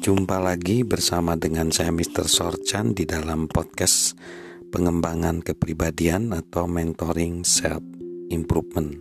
[0.00, 2.24] Jumpa lagi bersama dengan saya Mr.
[2.24, 4.16] Sorchan di dalam podcast
[4.72, 7.84] pengembangan kepribadian atau mentoring self
[8.32, 8.96] improvement.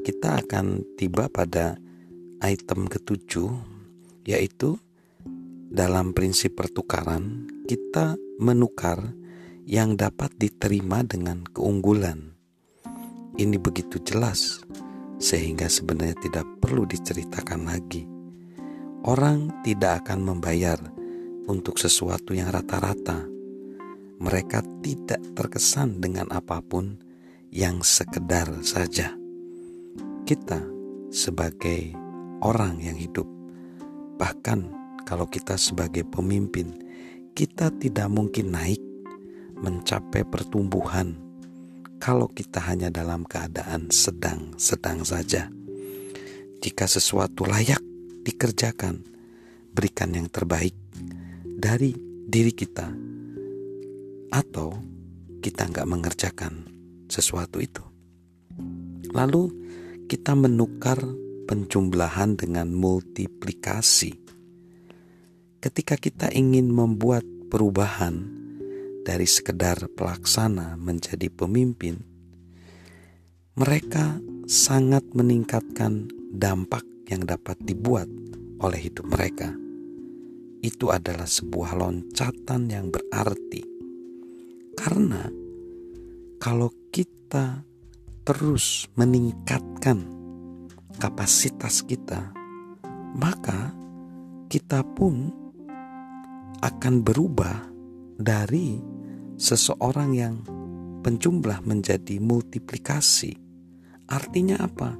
[0.00, 1.76] Kita akan tiba pada
[2.40, 3.52] item ketujuh
[4.24, 4.80] yaitu
[5.68, 9.12] dalam prinsip pertukaran kita menukar
[9.68, 12.32] yang dapat diterima dengan keunggulan.
[13.36, 14.64] Ini begitu jelas
[15.20, 18.17] sehingga sebenarnya tidak perlu diceritakan lagi
[19.06, 20.78] Orang tidak akan membayar
[21.46, 23.24] untuk sesuatu yang rata-rata.
[24.18, 26.98] Mereka tidak terkesan dengan apa pun
[27.54, 29.14] yang sekedar saja.
[30.26, 30.60] Kita
[31.08, 31.94] sebagai
[32.42, 33.24] orang yang hidup,
[34.18, 34.68] bahkan
[35.06, 36.76] kalau kita sebagai pemimpin,
[37.32, 38.82] kita tidak mungkin naik
[39.62, 41.16] mencapai pertumbuhan
[42.02, 45.50] kalau kita hanya dalam keadaan sedang-sedang saja.
[46.58, 47.87] Jika sesuatu layak
[48.28, 49.00] dikerjakan.
[49.72, 50.76] Berikan yang terbaik
[51.44, 51.96] dari
[52.28, 52.92] diri kita.
[54.28, 54.76] Atau
[55.40, 56.68] kita nggak mengerjakan
[57.08, 57.80] sesuatu itu.
[59.16, 59.48] Lalu
[60.04, 61.00] kita menukar
[61.48, 64.12] penjumlahan dengan multiplikasi.
[65.58, 68.28] Ketika kita ingin membuat perubahan
[69.08, 72.04] dari sekedar pelaksana menjadi pemimpin,
[73.56, 78.06] mereka sangat meningkatkan dampak yang dapat dibuat
[78.60, 79.50] oleh hidup mereka.
[80.60, 83.62] Itu adalah sebuah loncatan yang berarti,
[84.74, 85.30] karena
[86.38, 87.62] kalau kita
[88.26, 90.04] terus meningkatkan
[90.98, 92.34] kapasitas kita,
[93.14, 93.72] maka
[94.50, 95.30] kita pun
[96.58, 97.70] akan berubah
[98.18, 98.82] dari
[99.38, 100.34] seseorang yang
[101.06, 103.38] penjumlah menjadi multiplikasi.
[104.10, 104.98] Artinya apa?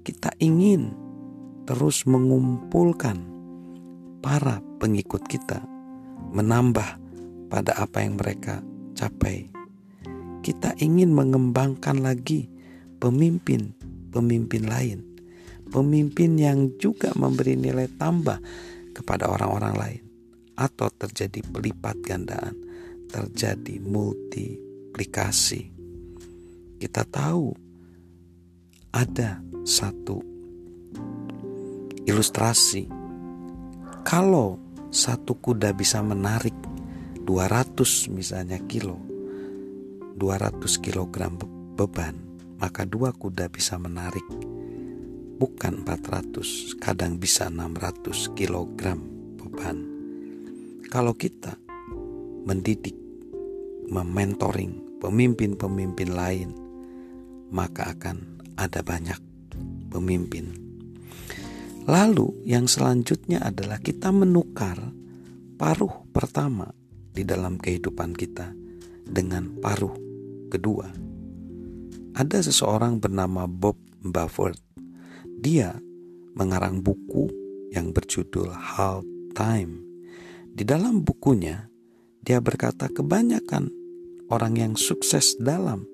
[0.00, 1.07] Kita ingin
[1.68, 3.20] terus mengumpulkan
[4.24, 5.60] para pengikut kita,
[6.32, 6.96] menambah
[7.52, 8.64] pada apa yang mereka
[8.96, 9.52] capai.
[10.40, 12.48] Kita ingin mengembangkan lagi
[13.04, 15.04] pemimpin-pemimpin lain,
[15.68, 18.40] pemimpin yang juga memberi nilai tambah
[18.96, 20.02] kepada orang-orang lain,
[20.56, 22.56] atau terjadi pelipat gandaan,
[23.12, 25.68] terjadi multiplikasi.
[26.80, 27.52] Kita tahu
[28.96, 30.37] ada satu
[32.08, 32.88] ilustrasi.
[34.00, 34.56] Kalau
[34.88, 36.56] satu kuda bisa menarik
[37.28, 38.96] 200 misalnya kilo,
[40.16, 41.36] 200 kilogram
[41.76, 42.16] beban,
[42.56, 44.24] maka dua kuda bisa menarik
[45.36, 49.04] bukan 400, kadang bisa 600 kilogram
[49.36, 49.76] beban.
[50.88, 51.60] Kalau kita
[52.48, 52.96] mendidik,
[53.92, 56.56] mementoring pemimpin-pemimpin lain,
[57.52, 59.20] maka akan ada banyak
[59.92, 60.67] pemimpin
[61.88, 64.76] Lalu yang selanjutnya adalah kita menukar
[65.56, 66.68] paruh pertama
[67.16, 68.52] di dalam kehidupan kita
[69.08, 69.96] dengan paruh
[70.52, 70.84] kedua.
[72.12, 74.60] Ada seseorang bernama Bob Buffett.
[75.24, 75.72] Dia
[76.36, 77.32] mengarang buku
[77.72, 79.00] yang berjudul How
[79.32, 79.80] Time.
[80.52, 81.72] Di dalam bukunya,
[82.20, 83.72] dia berkata kebanyakan
[84.28, 85.88] orang yang sukses dalam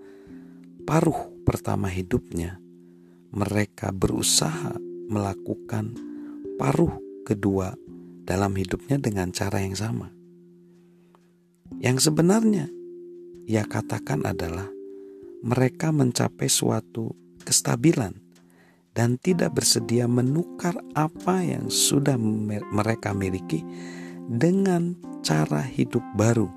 [0.82, 2.58] paruh pertama hidupnya,
[3.30, 5.94] mereka berusaha melakukan
[6.56, 6.92] paruh
[7.26, 7.76] kedua
[8.24, 10.08] dalam hidupnya dengan cara yang sama.
[11.80, 12.68] Yang sebenarnya
[13.44, 14.68] ia katakan adalah
[15.44, 17.12] mereka mencapai suatu
[17.44, 18.16] kestabilan
[18.96, 22.16] dan tidak bersedia menukar apa yang sudah
[22.72, 23.60] mereka miliki
[24.24, 26.48] dengan cara hidup baru,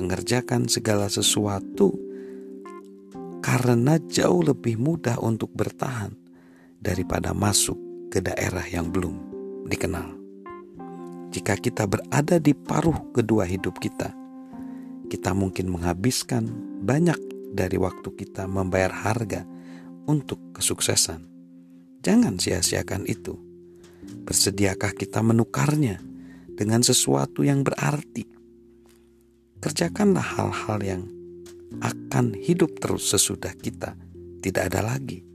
[0.00, 1.92] mengerjakan segala sesuatu
[3.44, 6.23] karena jauh lebih mudah untuk bertahan
[6.84, 7.80] daripada masuk
[8.12, 9.16] ke daerah yang belum
[9.64, 10.12] dikenal.
[11.32, 14.12] Jika kita berada di paruh kedua hidup kita,
[15.08, 16.46] kita mungkin menghabiskan
[16.84, 17.18] banyak
[17.50, 19.42] dari waktu kita membayar harga
[20.04, 21.24] untuk kesuksesan.
[22.04, 23.34] Jangan sia-siakan itu.
[24.28, 25.96] Bersediakah kita menukarnya
[26.52, 28.28] dengan sesuatu yang berarti?
[29.58, 31.02] Kerjakanlah hal-hal yang
[31.80, 33.96] akan hidup terus sesudah kita
[34.44, 35.33] tidak ada lagi.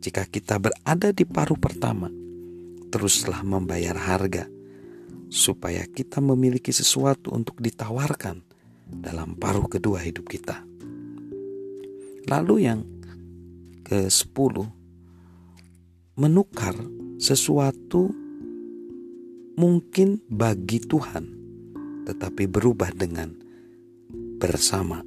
[0.00, 2.08] Jika kita berada di paruh pertama,
[2.88, 4.48] teruslah membayar harga
[5.30, 8.42] supaya kita memiliki sesuatu untuk ditawarkan
[8.90, 10.64] dalam paruh kedua hidup kita.
[12.26, 12.80] Lalu yang
[13.86, 14.54] ke-10
[16.18, 16.74] menukar
[17.20, 18.10] sesuatu
[19.60, 21.40] mungkin bagi Tuhan
[22.08, 23.30] tetapi berubah dengan
[24.40, 25.04] bersama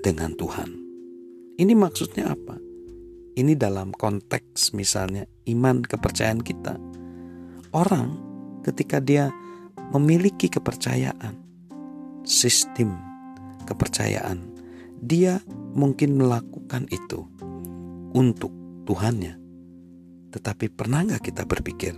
[0.00, 0.70] dengan Tuhan.
[1.60, 2.71] Ini maksudnya apa?
[3.32, 6.76] Ini dalam konteks misalnya iman kepercayaan kita.
[7.72, 8.20] Orang
[8.60, 9.32] ketika dia
[9.96, 11.40] memiliki kepercayaan,
[12.28, 12.92] sistem
[13.64, 14.52] kepercayaan,
[15.00, 15.40] dia
[15.72, 17.24] mungkin melakukan itu
[18.12, 18.52] untuk
[18.84, 19.40] Tuhannya.
[20.32, 21.96] Tetapi pernah nggak kita berpikir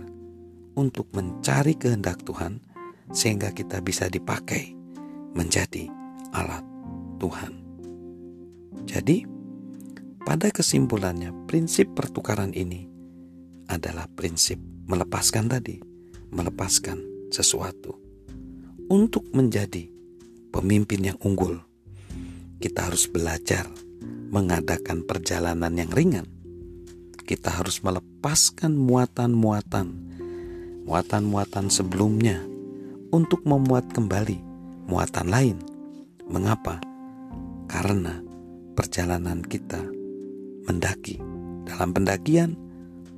[0.79, 2.63] untuk mencari kehendak Tuhan
[3.11, 4.71] sehingga kita bisa dipakai
[5.35, 5.91] menjadi
[6.31, 6.63] alat
[7.19, 7.51] Tuhan?
[8.87, 9.34] Jadi,
[10.25, 12.89] pada kesimpulannya, prinsip pertukaran ini
[13.69, 14.57] adalah prinsip
[14.89, 15.77] melepaskan tadi,
[16.33, 17.93] melepaskan sesuatu
[18.89, 19.85] untuk menjadi
[20.49, 21.61] pemimpin yang unggul.
[22.57, 23.69] Kita harus belajar
[24.33, 26.25] mengadakan perjalanan yang ringan.
[27.21, 29.93] Kita harus melepaskan muatan-muatan,
[30.89, 32.41] muatan-muatan sebelumnya
[33.13, 34.41] untuk memuat kembali
[34.89, 35.57] muatan lain.
[36.25, 36.81] Mengapa?
[37.69, 38.21] Karena
[38.73, 40.04] perjalanan kita
[40.65, 41.21] mendaki.
[41.65, 42.53] Dalam pendakian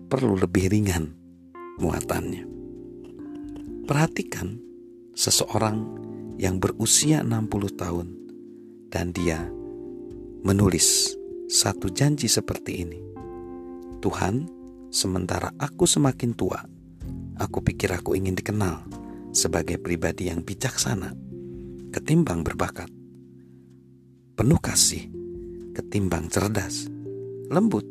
[0.07, 1.11] perlu lebih ringan
[1.79, 2.47] muatannya.
[3.87, 4.59] Perhatikan
[5.15, 5.83] seseorang
[6.37, 8.07] yang berusia 60 tahun
[8.93, 9.47] dan dia
[10.45, 11.17] menulis
[11.47, 12.99] satu janji seperti ini.
[13.99, 14.47] Tuhan,
[14.93, 16.61] sementara aku semakin tua,
[17.39, 18.85] aku pikir aku ingin dikenal
[19.33, 21.13] sebagai pribadi yang bijaksana
[21.91, 22.91] ketimbang berbakat.
[24.37, 25.09] Penuh kasih
[25.73, 26.85] ketimbang cerdas,
[27.47, 27.85] lembut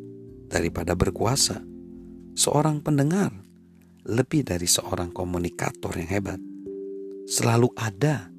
[0.46, 1.60] daripada berkuasa,
[2.36, 3.32] seorang pendengar
[4.06, 6.40] lebih dari seorang komunikator yang hebat.
[7.26, 8.30] Selalu ada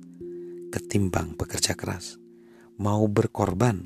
[0.71, 2.15] ketimbang bekerja keras,
[2.79, 3.83] mau berkorban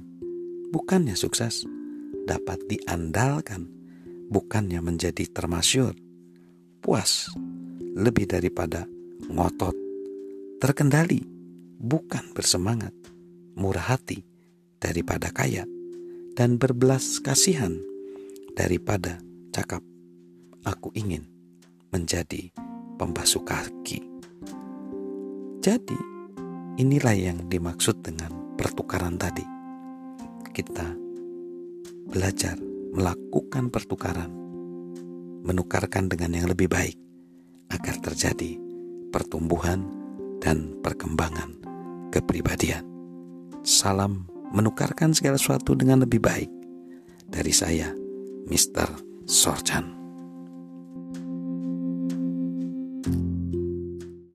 [0.70, 1.66] bukannya sukses,
[2.30, 3.66] dapat diandalkan,
[4.30, 5.98] bukannya menjadi termasyur,
[6.80, 7.34] puas,
[7.98, 8.86] lebih daripada
[9.26, 9.74] ngotot,
[10.62, 11.26] terkendali,
[11.82, 12.94] bukan bersemangat,
[13.58, 14.22] murah hati
[14.78, 15.66] daripada kaya,
[16.36, 17.76] dan berbelas kasihan
[18.56, 19.20] daripada
[19.52, 19.84] cakap,
[20.64, 21.28] aku ingin
[21.92, 22.52] menjadi
[22.96, 24.00] pembasuh kaki.
[25.60, 26.00] Jadi,
[26.80, 29.44] inilah yang dimaksud dengan pertukaran tadi
[30.52, 30.94] kita
[32.12, 32.60] belajar
[32.92, 34.32] melakukan pertukaran,
[35.48, 37.00] menukarkan dengan yang lebih baik
[37.72, 38.60] agar terjadi
[39.16, 39.88] pertumbuhan
[40.44, 41.56] dan perkembangan
[42.12, 42.84] kepribadian.
[43.64, 46.52] Salam menukarkan segala sesuatu dengan lebih baik
[47.32, 47.92] dari saya,
[48.48, 48.88] Mr.
[49.28, 50.01] Sorchan.